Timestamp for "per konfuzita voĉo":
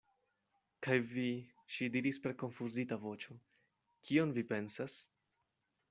2.25-3.39